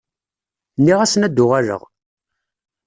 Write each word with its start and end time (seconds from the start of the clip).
Nniɣ-asen 0.79 1.25
ad 1.27 1.33
d-uɣaleɣ 1.35 1.81